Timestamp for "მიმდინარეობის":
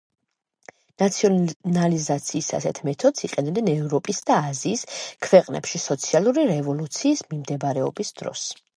7.33-8.17